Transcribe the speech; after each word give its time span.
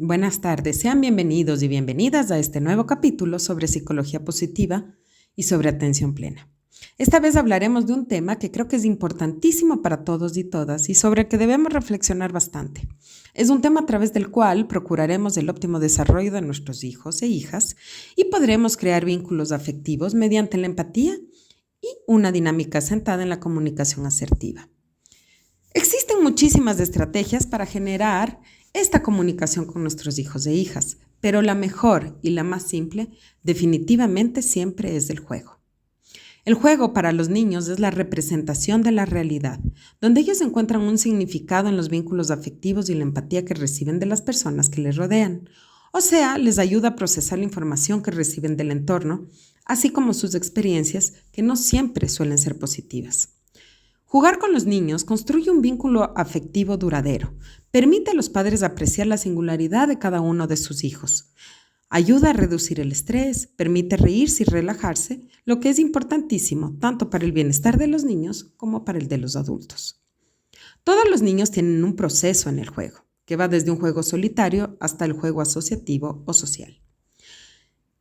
buenas 0.00 0.40
tardes, 0.40 0.78
sean 0.78 1.02
bienvenidos 1.02 1.62
y 1.62 1.68
bienvenidas 1.68 2.30
a 2.30 2.38
este 2.38 2.60
nuevo 2.60 2.86
capítulo 2.86 3.38
sobre 3.38 3.68
psicología 3.68 4.24
positiva 4.24 4.86
y 5.36 5.42
sobre 5.42 5.68
atención 5.68 6.14
plena. 6.14 6.48
Esta 6.96 7.20
vez 7.20 7.36
hablaremos 7.36 7.86
de 7.86 7.92
un 7.92 8.06
tema 8.06 8.38
que 8.38 8.50
creo 8.50 8.66
que 8.66 8.76
es 8.76 8.86
importantísimo 8.86 9.82
para 9.82 10.02
todos 10.02 10.38
y 10.38 10.44
todas 10.44 10.88
y 10.88 10.94
sobre 10.94 11.22
el 11.22 11.28
que 11.28 11.36
debemos 11.36 11.70
reflexionar 11.70 12.32
bastante. 12.32 12.88
Es 13.34 13.50
un 13.50 13.60
tema 13.60 13.80
a 13.80 13.86
través 13.86 14.14
del 14.14 14.30
cual 14.30 14.66
procuraremos 14.66 15.36
el 15.36 15.50
óptimo 15.50 15.78
desarrollo 15.78 16.32
de 16.32 16.40
nuestros 16.40 16.82
hijos 16.82 17.20
e 17.20 17.26
hijas 17.26 17.76
y 18.16 18.24
podremos 18.24 18.78
crear 18.78 19.04
vínculos 19.04 19.52
afectivos 19.52 20.14
mediante 20.14 20.56
la 20.56 20.66
empatía 20.66 21.14
y 21.82 21.88
una 22.06 22.32
dinámica 22.32 22.80
sentada 22.80 23.22
en 23.22 23.28
la 23.28 23.40
comunicación 23.40 24.06
asertiva. 24.06 24.70
Existen 25.74 26.22
muchísimas 26.22 26.80
estrategias 26.80 27.46
para 27.46 27.66
generar 27.66 28.40
esta 28.72 29.02
comunicación 29.02 29.66
con 29.66 29.82
nuestros 29.82 30.18
hijos 30.18 30.46
e 30.46 30.54
hijas, 30.54 30.98
pero 31.20 31.42
la 31.42 31.54
mejor 31.54 32.18
y 32.22 32.30
la 32.30 32.44
más 32.44 32.62
simple 32.62 33.10
definitivamente 33.42 34.42
siempre 34.42 34.96
es 34.96 35.10
el 35.10 35.18
juego. 35.18 35.60
El 36.46 36.54
juego 36.54 36.94
para 36.94 37.12
los 37.12 37.28
niños 37.28 37.68
es 37.68 37.80
la 37.80 37.90
representación 37.90 38.82
de 38.82 38.92
la 38.92 39.04
realidad, 39.04 39.60
donde 40.00 40.22
ellos 40.22 40.40
encuentran 40.40 40.80
un 40.80 40.96
significado 40.96 41.68
en 41.68 41.76
los 41.76 41.90
vínculos 41.90 42.30
afectivos 42.30 42.88
y 42.88 42.94
la 42.94 43.02
empatía 43.02 43.44
que 43.44 43.54
reciben 43.54 43.98
de 43.98 44.06
las 44.06 44.22
personas 44.22 44.70
que 44.70 44.80
les 44.80 44.96
rodean. 44.96 45.50
O 45.92 46.00
sea, 46.00 46.38
les 46.38 46.58
ayuda 46.58 46.88
a 46.88 46.96
procesar 46.96 47.38
la 47.38 47.44
información 47.44 48.02
que 48.02 48.10
reciben 48.10 48.56
del 48.56 48.70
entorno, 48.70 49.26
así 49.66 49.90
como 49.90 50.14
sus 50.14 50.34
experiencias, 50.34 51.12
que 51.32 51.42
no 51.42 51.56
siempre 51.56 52.08
suelen 52.08 52.38
ser 52.38 52.58
positivas. 52.58 53.39
Jugar 54.10 54.40
con 54.40 54.52
los 54.52 54.66
niños 54.66 55.04
construye 55.04 55.52
un 55.52 55.62
vínculo 55.62 56.12
afectivo 56.16 56.76
duradero, 56.76 57.32
permite 57.70 58.10
a 58.10 58.14
los 58.14 58.28
padres 58.28 58.64
apreciar 58.64 59.06
la 59.06 59.16
singularidad 59.16 59.86
de 59.86 60.00
cada 60.00 60.20
uno 60.20 60.48
de 60.48 60.56
sus 60.56 60.82
hijos, 60.82 61.30
ayuda 61.90 62.30
a 62.30 62.32
reducir 62.32 62.80
el 62.80 62.90
estrés, 62.90 63.46
permite 63.46 63.96
reírse 63.96 64.42
y 64.42 64.46
relajarse, 64.46 65.28
lo 65.44 65.60
que 65.60 65.68
es 65.68 65.78
importantísimo 65.78 66.76
tanto 66.80 67.08
para 67.08 67.24
el 67.24 67.30
bienestar 67.30 67.78
de 67.78 67.86
los 67.86 68.02
niños 68.02 68.52
como 68.56 68.84
para 68.84 68.98
el 68.98 69.06
de 69.06 69.18
los 69.18 69.36
adultos. 69.36 70.02
Todos 70.82 71.08
los 71.08 71.22
niños 71.22 71.52
tienen 71.52 71.84
un 71.84 71.94
proceso 71.94 72.50
en 72.50 72.58
el 72.58 72.68
juego, 72.68 73.04
que 73.24 73.36
va 73.36 73.46
desde 73.46 73.70
un 73.70 73.78
juego 73.78 74.02
solitario 74.02 74.76
hasta 74.80 75.04
el 75.04 75.12
juego 75.12 75.40
asociativo 75.40 76.24
o 76.26 76.32
social. 76.32 76.82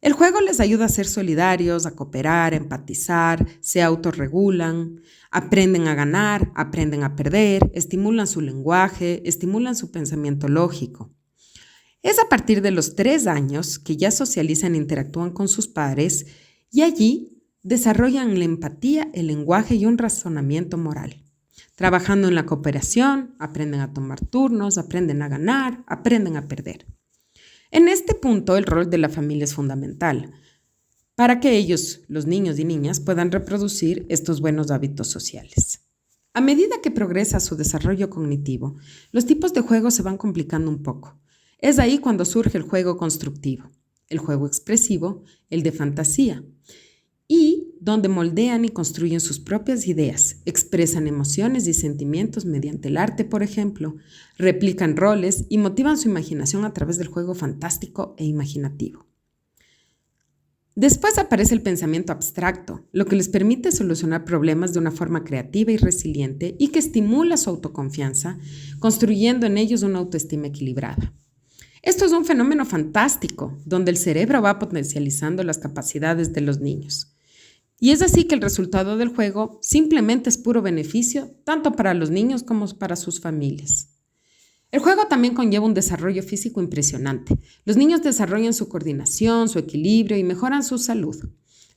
El 0.00 0.12
juego 0.12 0.40
les 0.40 0.60
ayuda 0.60 0.84
a 0.84 0.88
ser 0.88 1.06
solidarios, 1.06 1.84
a 1.84 1.96
cooperar, 1.96 2.52
a 2.52 2.56
empatizar, 2.56 3.44
se 3.60 3.82
autorregulan, 3.82 5.00
aprenden 5.32 5.88
a 5.88 5.96
ganar, 5.96 6.52
aprenden 6.54 7.02
a 7.02 7.16
perder, 7.16 7.68
estimulan 7.74 8.28
su 8.28 8.40
lenguaje, 8.40 9.22
estimulan 9.28 9.74
su 9.74 9.90
pensamiento 9.90 10.46
lógico. 10.46 11.12
Es 12.02 12.20
a 12.20 12.28
partir 12.28 12.62
de 12.62 12.70
los 12.70 12.94
tres 12.94 13.26
años 13.26 13.80
que 13.80 13.96
ya 13.96 14.12
socializan 14.12 14.74
e 14.74 14.78
interactúan 14.78 15.32
con 15.32 15.48
sus 15.48 15.66
padres 15.66 16.26
y 16.70 16.82
allí 16.82 17.42
desarrollan 17.64 18.38
la 18.38 18.44
empatía, 18.44 19.10
el 19.14 19.26
lenguaje 19.26 19.74
y 19.74 19.84
un 19.84 19.98
razonamiento 19.98 20.78
moral. 20.78 21.24
Trabajando 21.74 22.28
en 22.28 22.36
la 22.36 22.46
cooperación, 22.46 23.34
aprenden 23.40 23.80
a 23.80 23.92
tomar 23.92 24.20
turnos, 24.24 24.78
aprenden 24.78 25.22
a 25.22 25.28
ganar, 25.28 25.82
aprenden 25.88 26.36
a 26.36 26.46
perder. 26.46 26.86
En 27.70 27.88
este 27.88 28.14
punto, 28.14 28.56
el 28.56 28.64
rol 28.64 28.88
de 28.90 28.98
la 28.98 29.08
familia 29.08 29.44
es 29.44 29.54
fundamental 29.54 30.32
para 31.18 31.40
que 31.40 31.56
ellos, 31.56 32.02
los 32.06 32.26
niños 32.26 32.60
y 32.60 32.64
niñas, 32.64 33.00
puedan 33.00 33.32
reproducir 33.32 34.06
estos 34.08 34.40
buenos 34.40 34.70
hábitos 34.70 35.08
sociales. 35.08 35.80
A 36.32 36.40
medida 36.40 36.80
que 36.80 36.92
progresa 36.92 37.40
su 37.40 37.56
desarrollo 37.56 38.08
cognitivo, 38.08 38.76
los 39.10 39.26
tipos 39.26 39.52
de 39.52 39.62
juego 39.62 39.90
se 39.90 40.02
van 40.02 40.16
complicando 40.16 40.70
un 40.70 40.84
poco. 40.84 41.18
Es 41.58 41.80
ahí 41.80 41.98
cuando 41.98 42.24
surge 42.24 42.56
el 42.56 42.62
juego 42.62 42.96
constructivo, 42.96 43.68
el 44.06 44.18
juego 44.18 44.46
expresivo, 44.46 45.24
el 45.50 45.64
de 45.64 45.72
fantasía, 45.72 46.44
donde 47.80 48.08
moldean 48.08 48.64
y 48.64 48.68
construyen 48.68 49.20
sus 49.20 49.40
propias 49.40 49.86
ideas, 49.86 50.36
expresan 50.44 51.06
emociones 51.06 51.66
y 51.66 51.74
sentimientos 51.74 52.44
mediante 52.44 52.88
el 52.88 52.96
arte, 52.96 53.24
por 53.24 53.42
ejemplo, 53.42 53.96
replican 54.36 54.96
roles 54.96 55.46
y 55.48 55.58
motivan 55.58 55.98
su 55.98 56.08
imaginación 56.08 56.64
a 56.64 56.72
través 56.72 56.98
del 56.98 57.08
juego 57.08 57.34
fantástico 57.34 58.14
e 58.18 58.24
imaginativo. 58.24 59.06
Después 60.74 61.18
aparece 61.18 61.54
el 61.54 61.62
pensamiento 61.62 62.12
abstracto, 62.12 62.86
lo 62.92 63.06
que 63.06 63.16
les 63.16 63.28
permite 63.28 63.72
solucionar 63.72 64.24
problemas 64.24 64.72
de 64.72 64.78
una 64.78 64.92
forma 64.92 65.24
creativa 65.24 65.72
y 65.72 65.76
resiliente 65.76 66.54
y 66.56 66.68
que 66.68 66.78
estimula 66.78 67.36
su 67.36 67.50
autoconfianza, 67.50 68.38
construyendo 68.78 69.46
en 69.46 69.58
ellos 69.58 69.82
una 69.82 69.98
autoestima 69.98 70.46
equilibrada. 70.46 71.12
Esto 71.82 72.04
es 72.04 72.12
un 72.12 72.24
fenómeno 72.24 72.64
fantástico, 72.64 73.58
donde 73.64 73.90
el 73.90 73.96
cerebro 73.96 74.40
va 74.40 74.60
potencializando 74.60 75.42
las 75.42 75.58
capacidades 75.58 76.32
de 76.32 76.42
los 76.42 76.60
niños. 76.60 77.12
Y 77.80 77.90
es 77.90 78.02
así 78.02 78.24
que 78.24 78.34
el 78.34 78.40
resultado 78.40 78.96
del 78.96 79.08
juego 79.08 79.58
simplemente 79.62 80.28
es 80.28 80.38
puro 80.38 80.62
beneficio, 80.62 81.30
tanto 81.44 81.72
para 81.72 81.94
los 81.94 82.10
niños 82.10 82.42
como 82.42 82.66
para 82.76 82.96
sus 82.96 83.20
familias. 83.20 83.90
El 84.70 84.80
juego 84.80 85.06
también 85.06 85.34
conlleva 85.34 85.64
un 85.64 85.74
desarrollo 85.74 86.22
físico 86.22 86.60
impresionante. 86.60 87.38
Los 87.64 87.76
niños 87.76 88.02
desarrollan 88.02 88.52
su 88.52 88.68
coordinación, 88.68 89.48
su 89.48 89.58
equilibrio 89.58 90.18
y 90.18 90.24
mejoran 90.24 90.62
su 90.62 90.78
salud. 90.78 91.16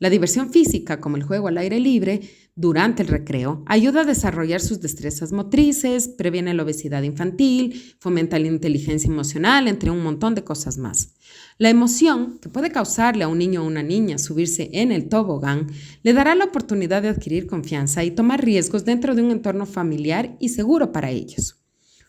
La 0.00 0.10
diversión 0.10 0.50
física, 0.50 1.00
como 1.00 1.16
el 1.16 1.22
juego 1.22 1.48
al 1.48 1.58
aire 1.58 1.78
libre, 1.78 2.22
durante 2.56 3.02
el 3.02 3.08
recreo, 3.08 3.62
ayuda 3.66 4.02
a 4.02 4.04
desarrollar 4.04 4.60
sus 4.60 4.80
destrezas 4.80 5.32
motrices, 5.32 6.08
previene 6.08 6.54
la 6.54 6.62
obesidad 6.62 7.02
infantil, 7.02 7.94
fomenta 7.98 8.38
la 8.38 8.48
inteligencia 8.48 9.08
emocional, 9.08 9.68
entre 9.68 9.90
un 9.90 10.02
montón 10.02 10.34
de 10.34 10.44
cosas 10.44 10.76
más. 10.76 11.14
La 11.58 11.70
emoción 11.70 12.38
que 12.40 12.48
puede 12.48 12.70
causarle 12.70 13.24
a 13.24 13.28
un 13.28 13.38
niño 13.38 13.62
o 13.62 13.66
una 13.66 13.82
niña 13.82 14.18
subirse 14.18 14.70
en 14.72 14.92
el 14.92 15.08
tobogán 15.08 15.68
le 16.02 16.12
dará 16.12 16.34
la 16.34 16.46
oportunidad 16.46 17.02
de 17.02 17.08
adquirir 17.08 17.46
confianza 17.46 18.02
y 18.04 18.10
tomar 18.10 18.44
riesgos 18.44 18.84
dentro 18.84 19.14
de 19.14 19.22
un 19.22 19.30
entorno 19.30 19.66
familiar 19.66 20.36
y 20.40 20.48
seguro 20.48 20.92
para 20.92 21.10
ellos. 21.10 21.56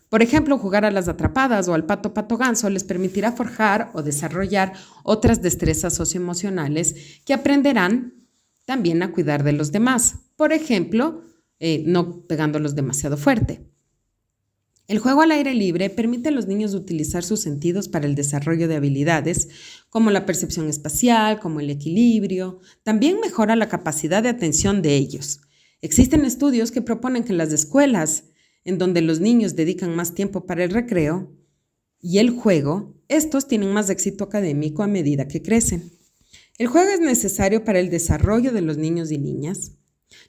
Por 0.08 0.20
ejemplo, 0.20 0.58
jugar 0.58 0.84
a 0.84 0.90
las 0.90 1.08
atrapadas 1.08 1.68
o 1.68 1.74
al 1.74 1.86
pato 1.86 2.12
pato 2.12 2.36
ganso 2.36 2.68
les 2.68 2.84
permitirá 2.84 3.32
forjar 3.32 3.90
o 3.94 4.02
desarrollar 4.02 4.74
otras 5.04 5.40
destrezas 5.40 5.94
socioemocionales 5.94 7.20
que 7.24 7.32
aprenderán 7.32 8.21
también 8.64 9.02
a 9.02 9.12
cuidar 9.12 9.44
de 9.44 9.52
los 9.52 9.72
demás. 9.72 10.16
Por 10.36 10.52
ejemplo, 10.52 11.22
eh, 11.58 11.84
no 11.86 12.26
pegándolos 12.26 12.74
demasiado 12.74 13.16
fuerte. 13.16 13.72
El 14.88 14.98
juego 14.98 15.22
al 15.22 15.30
aire 15.30 15.54
libre 15.54 15.90
permite 15.90 16.28
a 16.28 16.32
los 16.32 16.48
niños 16.48 16.74
utilizar 16.74 17.22
sus 17.22 17.40
sentidos 17.40 17.88
para 17.88 18.06
el 18.06 18.14
desarrollo 18.14 18.68
de 18.68 18.76
habilidades 18.76 19.48
como 19.88 20.10
la 20.10 20.26
percepción 20.26 20.68
espacial, 20.68 21.38
como 21.38 21.60
el 21.60 21.70
equilibrio. 21.70 22.60
También 22.82 23.20
mejora 23.20 23.56
la 23.56 23.68
capacidad 23.68 24.22
de 24.22 24.28
atención 24.28 24.82
de 24.82 24.96
ellos. 24.96 25.40
Existen 25.80 26.24
estudios 26.24 26.72
que 26.72 26.82
proponen 26.82 27.24
que 27.24 27.32
las 27.32 27.52
escuelas 27.52 28.24
en 28.64 28.78
donde 28.78 29.00
los 29.00 29.20
niños 29.20 29.56
dedican 29.56 29.94
más 29.96 30.14
tiempo 30.14 30.46
para 30.46 30.64
el 30.64 30.70
recreo 30.70 31.32
y 32.00 32.18
el 32.18 32.30
juego, 32.30 33.00
estos 33.08 33.46
tienen 33.46 33.72
más 33.72 33.88
éxito 33.88 34.24
académico 34.24 34.82
a 34.82 34.88
medida 34.88 35.28
que 35.28 35.42
crecen. 35.42 35.92
El 36.58 36.66
juego 36.66 36.90
es 36.90 37.00
necesario 37.00 37.64
para 37.64 37.80
el 37.80 37.90
desarrollo 37.90 38.52
de 38.52 38.60
los 38.60 38.76
niños 38.76 39.10
y 39.10 39.18
niñas. 39.18 39.72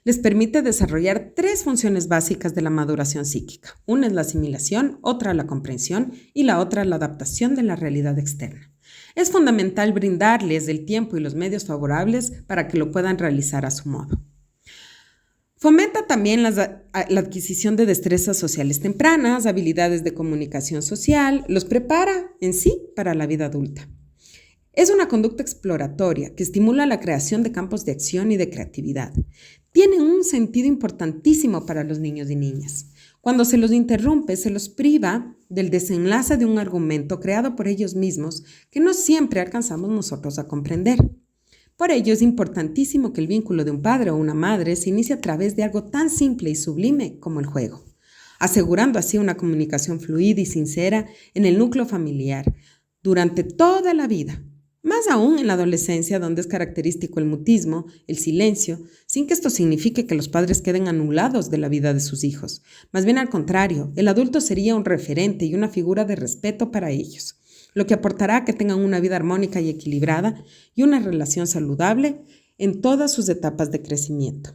Les 0.04 0.18
permite 0.18 0.62
desarrollar 0.62 1.32
tres 1.36 1.64
funciones 1.64 2.08
básicas 2.08 2.54
de 2.54 2.62
la 2.62 2.70
maduración 2.70 3.26
psíquica. 3.26 3.74
Una 3.86 4.06
es 4.06 4.12
la 4.12 4.22
asimilación, 4.22 4.98
otra 5.02 5.34
la 5.34 5.46
comprensión 5.46 6.12
y 6.32 6.44
la 6.44 6.58
otra 6.58 6.84
la 6.84 6.96
adaptación 6.96 7.54
de 7.54 7.62
la 7.62 7.76
realidad 7.76 8.18
externa. 8.18 8.72
Es 9.14 9.30
fundamental 9.30 9.92
brindarles 9.92 10.68
el 10.68 10.84
tiempo 10.84 11.16
y 11.16 11.20
los 11.20 11.34
medios 11.34 11.66
favorables 11.66 12.32
para 12.46 12.68
que 12.68 12.78
lo 12.78 12.90
puedan 12.90 13.18
realizar 13.18 13.66
a 13.66 13.70
su 13.70 13.88
modo. 13.88 14.20
Fomenta 15.56 16.06
también 16.06 16.42
la, 16.42 16.82
adquisición 16.92 17.76
de 17.76 17.86
destrezas 17.86 18.36
sociales 18.36 18.80
tempranas, 18.80 19.46
habilidades 19.46 20.04
de 20.04 20.12
comunicación 20.12 20.82
social, 20.82 21.44
los 21.48 21.64
prepara 21.64 22.32
en 22.40 22.52
sí 22.52 22.90
para 22.94 23.14
la 23.14 23.26
vida 23.26 23.46
adulta. 23.46 23.88
Es 24.76 24.90
una 24.90 25.06
conducta 25.06 25.40
exploratoria 25.40 26.34
que 26.34 26.42
estimula 26.42 26.84
la 26.84 26.98
creación 26.98 27.44
de 27.44 27.52
campos 27.52 27.84
de 27.84 27.92
acción 27.92 28.32
y 28.32 28.36
de 28.36 28.50
creatividad. 28.50 29.12
Tiene 29.70 30.00
un 30.00 30.24
sentido 30.24 30.66
importantísimo 30.66 31.64
para 31.64 31.84
los 31.84 32.00
niños 32.00 32.28
y 32.28 32.34
niñas. 32.34 32.86
Cuando 33.20 33.44
se 33.44 33.56
los 33.56 33.70
interrumpe, 33.70 34.36
se 34.36 34.50
los 34.50 34.68
priva 34.68 35.36
del 35.48 35.70
desenlace 35.70 36.36
de 36.36 36.46
un 36.46 36.58
argumento 36.58 37.20
creado 37.20 37.54
por 37.54 37.68
ellos 37.68 37.94
mismos 37.94 38.42
que 38.72 38.80
no 38.80 38.94
siempre 38.94 39.40
alcanzamos 39.40 39.90
nosotros 39.90 40.40
a 40.40 40.48
comprender. 40.48 40.98
Por 41.76 41.92
ello 41.92 42.12
es 42.12 42.20
importantísimo 42.20 43.12
que 43.12 43.20
el 43.20 43.28
vínculo 43.28 43.64
de 43.64 43.70
un 43.70 43.80
padre 43.80 44.10
o 44.10 44.16
una 44.16 44.34
madre 44.34 44.74
se 44.74 44.90
inicie 44.90 45.14
a 45.14 45.20
través 45.20 45.54
de 45.54 45.62
algo 45.62 45.84
tan 45.84 46.10
simple 46.10 46.50
y 46.50 46.56
sublime 46.56 47.20
como 47.20 47.38
el 47.38 47.46
juego, 47.46 47.84
asegurando 48.40 48.98
así 48.98 49.18
una 49.18 49.36
comunicación 49.36 50.00
fluida 50.00 50.40
y 50.40 50.46
sincera 50.46 51.06
en 51.32 51.46
el 51.46 51.58
núcleo 51.58 51.86
familiar 51.86 52.52
durante 53.02 53.44
toda 53.44 53.94
la 53.94 54.08
vida, 54.08 54.42
más 54.84 55.08
aún 55.08 55.40
en 55.40 55.48
la 55.48 55.54
adolescencia 55.54 56.20
donde 56.20 56.42
es 56.42 56.46
característico 56.46 57.18
el 57.18 57.26
mutismo, 57.26 57.86
el 58.06 58.18
silencio, 58.18 58.80
sin 59.06 59.26
que 59.26 59.34
esto 59.34 59.50
signifique 59.50 60.06
que 60.06 60.14
los 60.14 60.28
padres 60.28 60.62
queden 60.62 60.86
anulados 60.86 61.50
de 61.50 61.58
la 61.58 61.68
vida 61.68 61.92
de 61.92 62.00
sus 62.00 62.22
hijos. 62.22 62.62
Más 62.92 63.04
bien 63.04 63.18
al 63.18 63.30
contrario, 63.30 63.92
el 63.96 64.06
adulto 64.06 64.40
sería 64.40 64.76
un 64.76 64.84
referente 64.84 65.46
y 65.46 65.54
una 65.56 65.68
figura 65.68 66.04
de 66.04 66.14
respeto 66.14 66.70
para 66.70 66.92
ellos 66.92 67.40
lo 67.74 67.86
que 67.86 67.94
aportará 67.94 68.36
a 68.36 68.44
que 68.44 68.52
tengan 68.52 68.78
una 68.78 69.00
vida 69.00 69.16
armónica 69.16 69.60
y 69.60 69.68
equilibrada 69.68 70.44
y 70.74 70.84
una 70.84 71.00
relación 71.00 71.46
saludable 71.46 72.24
en 72.56 72.80
todas 72.80 73.12
sus 73.12 73.28
etapas 73.28 73.70
de 73.70 73.82
crecimiento. 73.82 74.54